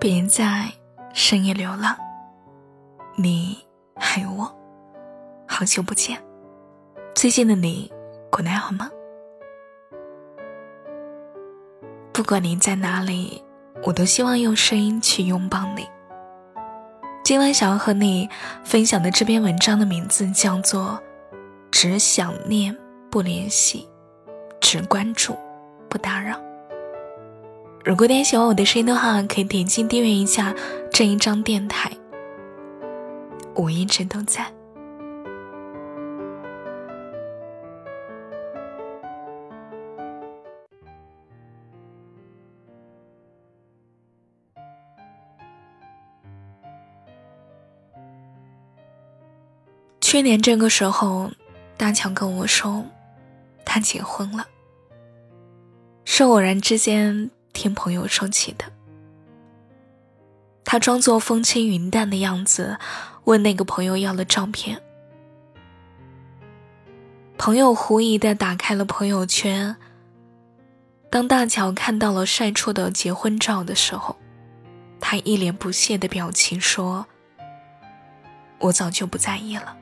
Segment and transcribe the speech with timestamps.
[0.00, 0.70] 别在
[1.12, 1.96] 深夜流浪，
[3.16, 3.58] 你
[3.96, 4.56] 还有我，
[5.44, 6.22] 好久不见。
[7.16, 7.92] 最近的你
[8.30, 8.88] 过得好吗？
[12.12, 13.42] 不管你在哪里，
[13.82, 15.84] 我都希望用声音去拥抱你。
[17.24, 18.30] 今晚想要和你
[18.62, 21.00] 分享的这篇文章的名字叫做
[21.72, 22.76] 《只想念
[23.10, 23.88] 不联系，
[24.60, 25.36] 只关注
[25.90, 26.38] 不打扰》。
[27.88, 30.54] 如果你喜欢我的声音的话，可以点击订阅一下
[30.92, 31.90] 这一张电台。
[33.54, 34.44] 我一直都在。
[50.02, 51.30] 去年这个时候，
[51.78, 52.84] 大强跟我说，
[53.64, 54.46] 他结婚了，
[56.04, 57.30] 是偶然之间。
[57.58, 58.64] 听朋友说起的，
[60.64, 62.78] 他装作风轻云淡的样子，
[63.24, 64.80] 问那个朋友要了照片。
[67.36, 69.74] 朋友狐疑的打开了朋友圈。
[71.10, 74.16] 当大乔看到了晒出的结婚照的时候，
[75.00, 77.06] 他一脸不屑的表情说
[78.60, 79.76] ：“我早就不在意了。”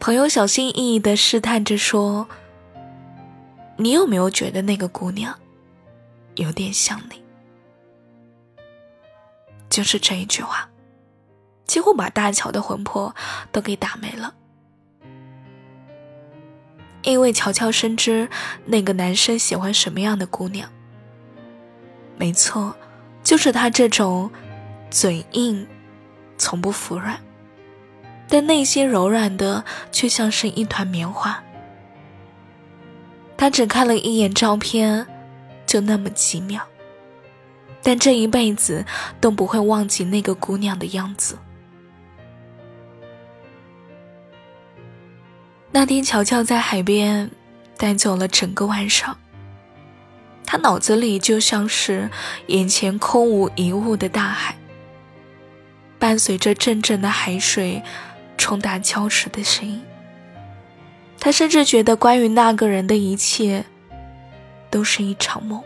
[0.00, 2.26] 朋友小心翼翼的试探着说。
[3.76, 5.38] 你有没有觉得那个姑娘
[6.36, 7.22] 有点像你？
[9.68, 10.68] 就是这一句话，
[11.66, 13.14] 几乎把大乔的魂魄
[13.52, 14.34] 都给打没了。
[17.02, 18.28] 因为乔乔深知
[18.64, 20.68] 那个男生喜欢什么样的姑娘。
[22.16, 22.74] 没错，
[23.22, 24.30] 就是他这种
[24.90, 25.66] 嘴硬、
[26.38, 27.20] 从不服软，
[28.26, 31.44] 但内心柔软的却像是一团棉花。
[33.36, 35.06] 他只看了一眼照片，
[35.66, 36.66] 就那么几秒，
[37.82, 38.84] 但这一辈子
[39.20, 41.38] 都不会忘记那个姑娘的样子。
[45.70, 47.30] 那天，乔乔在海边
[47.76, 49.18] 待走了整个晚上，
[50.46, 52.08] 他脑子里就像是
[52.46, 54.56] 眼前空无一物的大海，
[55.98, 57.82] 伴随着阵阵的海水
[58.38, 59.82] 冲打礁石的声音。
[61.26, 63.64] 他甚至觉得，关于那个人的一切，
[64.70, 65.60] 都是一场梦。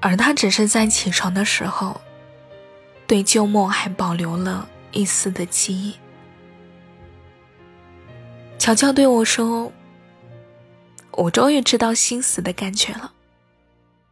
[0.00, 2.00] 而他只是在起床的时候，
[3.06, 5.94] 对旧梦还保留了一丝的记忆。
[8.58, 9.70] 乔乔对我说
[11.12, 13.12] ：“我终于知道心死的感觉了。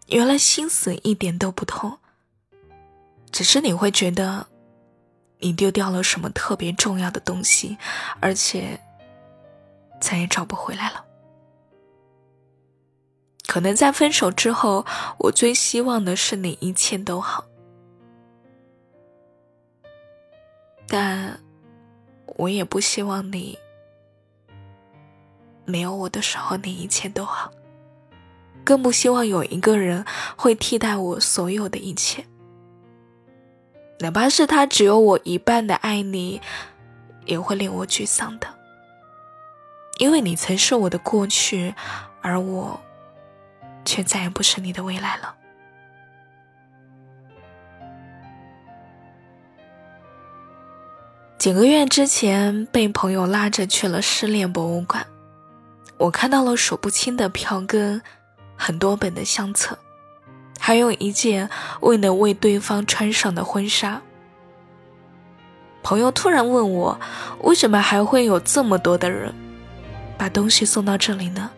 [0.08, 1.96] 原来心死一点都不痛，
[3.32, 4.48] 只是你会觉得，
[5.38, 7.78] 你丢掉了什么特别重要的东西，
[8.20, 8.78] 而且。”
[10.04, 11.02] 再也找不回来了。
[13.46, 14.84] 可能在分手之后，
[15.18, 17.46] 我最希望的是你一切都好，
[20.86, 21.40] 但
[22.36, 23.58] 我也不希望你
[25.64, 27.50] 没有我的时候你一切都好，
[28.62, 30.04] 更不希望有一个人
[30.36, 32.26] 会替代我所有的一切，
[34.00, 36.42] 哪怕是他只有我一半的爱你，
[37.24, 38.53] 也会令我沮丧的。
[39.98, 41.74] 因为你曾是我的过去，
[42.20, 42.80] 而我
[43.84, 45.34] 却再也不是你的未来了。
[51.38, 55.06] 几个月之前，被朋友拉着去了失恋博物馆，
[55.98, 58.00] 我看到了数不清的票根，
[58.56, 59.78] 很多本的相册，
[60.58, 61.50] 还有一件
[61.82, 64.00] 未能为对方穿上的婚纱。
[65.82, 66.98] 朋友突然问我，
[67.42, 69.34] 为什么还会有这么多的人？
[70.24, 71.50] 把东西送到这里呢？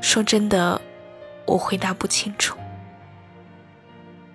[0.00, 0.82] 说真的，
[1.46, 2.58] 我回答不清楚。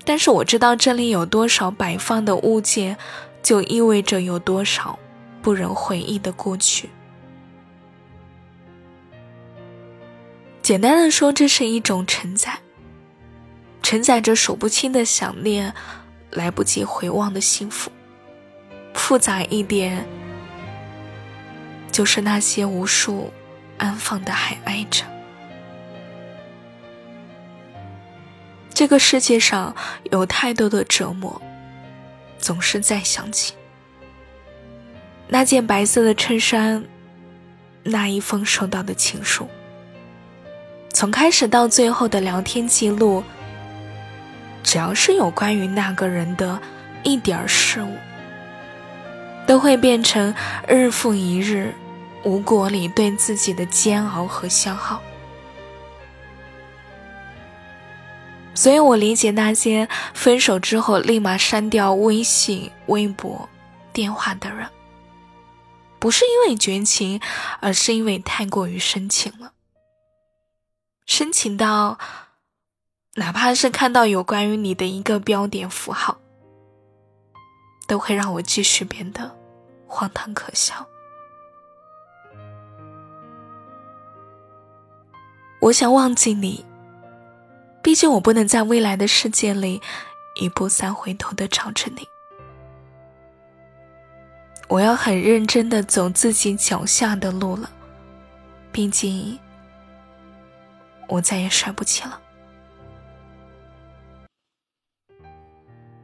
[0.06, 2.98] 但是我知道这里有多少摆放的物件，
[3.42, 4.98] 就意味着有多少
[5.42, 6.90] 不忍回忆的过去。
[10.62, 12.60] 简单的说，这是一种承载，
[13.82, 15.74] 承载着数不清的想念，
[16.32, 17.92] 来不及回望的幸福。
[18.94, 20.08] 复杂一点。
[21.94, 23.32] 就是那些无数
[23.78, 25.06] 安放的还爱着。
[28.74, 29.76] 这个世界上
[30.12, 31.40] 有太多的折磨，
[32.40, 33.54] 总是在想起
[35.28, 36.84] 那件白色的衬衫，
[37.84, 39.48] 那一封收到的情书，
[40.92, 43.24] 从开始到最后的聊天记录，
[44.64, 46.60] 只要是有关于那个人的
[47.04, 47.96] 一点事物，
[49.46, 50.34] 都会变成
[50.68, 51.72] 日复一日。
[52.24, 55.02] 无果里对自己的煎熬和消耗，
[58.54, 63.50] 所以我理解那些分手之后立马删掉微信、微博、
[63.92, 64.70] 电话的人，
[66.00, 67.20] 不是因为绝情，
[67.60, 69.52] 而是因为太过于深情了，
[71.06, 71.98] 深情到
[73.16, 76.18] 哪怕是看到有关于你的一个标点符号，
[77.86, 79.36] 都会让我继续变得
[79.88, 80.88] 荒唐可笑。
[85.64, 86.66] 我想忘记你。
[87.82, 89.82] 毕竟我不能在未来的世界里
[90.36, 92.06] 一步三回头的找着你，
[94.68, 97.70] 我要很认真的走自己脚下的路了。
[98.74, 99.40] 毕竟
[101.08, 102.20] 我再也摔不起了。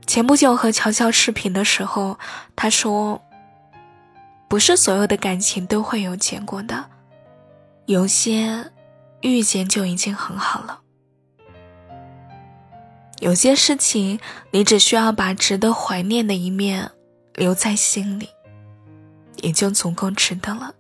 [0.05, 2.17] 前不久和乔乔视频的时候，
[2.55, 3.21] 他说
[4.47, 6.85] ：“不是所有的感情都会有结果的，
[7.85, 8.71] 有些
[9.21, 10.81] 遇见就已经很好了。”
[13.21, 14.19] 有些事情，
[14.51, 16.91] 你只需要把值得怀念的一面
[17.35, 18.29] 留在心里，
[19.41, 20.73] 也就足够值得了。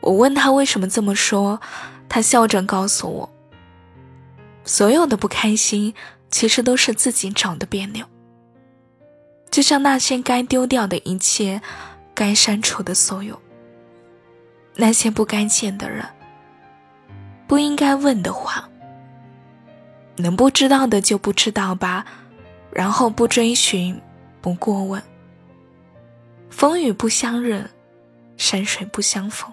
[0.00, 1.60] 我问他为什么这么说，
[2.06, 3.32] 他笑着告诉我：
[4.64, 5.94] 所有的不开心，
[6.30, 8.04] 其实都是自己找的别扭。
[9.50, 11.62] 就像那些该丢掉的一切，
[12.14, 13.40] 该删除的所有，
[14.74, 16.04] 那些不该见的人，
[17.46, 18.68] 不应该问的话。
[20.18, 22.06] 能不知道的就不知道吧，
[22.72, 24.00] 然后不追寻，
[24.40, 25.02] 不过问。
[26.48, 27.68] 风雨不相认，
[28.38, 29.52] 山水不相逢。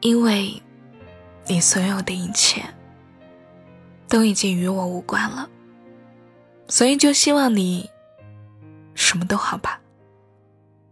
[0.00, 0.62] 因为，
[1.46, 2.62] 你所有的一切，
[4.08, 5.50] 都已经与我无关了，
[6.68, 7.90] 所以就希望你，
[8.94, 9.80] 什么都好吧。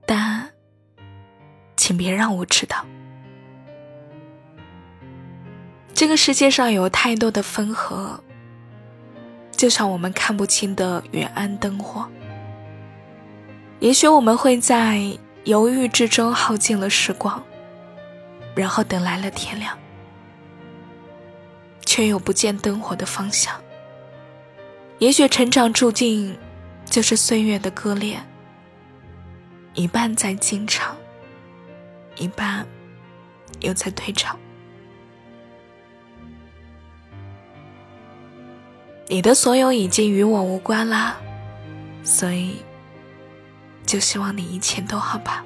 [0.04, 0.50] 但，
[1.76, 2.84] 请别让我知道。
[5.98, 8.20] 这个世界上有太多的分合，
[9.50, 12.08] 就像我们看不清的远岸灯火。
[13.80, 15.02] 也许我们会在
[15.42, 17.42] 犹豫之中耗尽了时光，
[18.54, 19.76] 然后等来了天亮，
[21.84, 23.52] 却又不见灯火的方向。
[25.00, 26.38] 也许成长注定
[26.84, 28.20] 就是岁月的割裂，
[29.74, 30.96] 一半在进场，
[32.14, 32.64] 一半
[33.58, 34.38] 又在退场。
[39.10, 41.16] 你的所有已经与我无关啦，
[42.04, 42.56] 所以
[43.86, 45.42] 就希望你一切都好吧。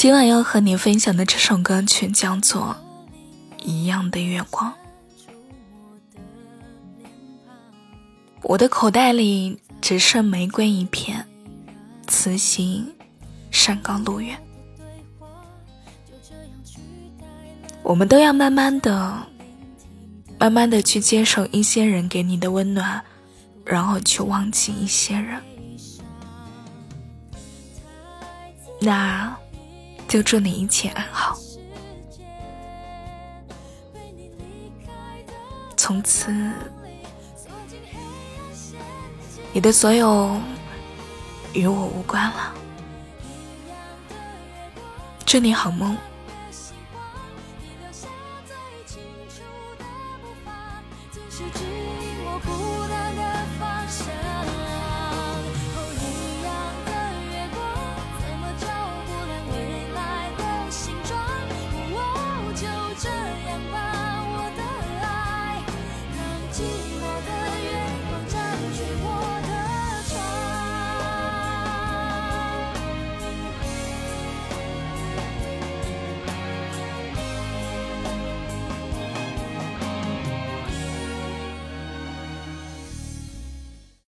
[0.00, 2.74] 今晚要和你分享的这首歌曲叫做
[3.62, 4.72] 《一样的月光》。
[8.44, 11.26] 我的口袋里只剩玫瑰一片，
[12.06, 12.90] 此行
[13.50, 14.42] 山高路远。
[17.82, 19.18] 我们都要慢慢的、
[20.38, 23.04] 慢慢的去接受一些人给你的温暖，
[23.66, 25.42] 然后去忘记一些人。
[28.80, 29.36] 那。
[30.10, 31.38] 就祝你一切安好。
[35.76, 36.34] 从此，
[39.52, 40.36] 你的所有
[41.52, 42.52] 与我无关了。
[45.24, 45.96] 祝你好梦。
[51.30, 52.50] 是指引我孤
[52.88, 53.22] 单的
[53.60, 54.69] 方向。